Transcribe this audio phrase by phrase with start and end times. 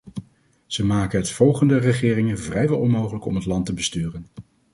[0.65, 4.25] Ze maken het volgende regeringen vrijwel onmogelijk om het land te besturen.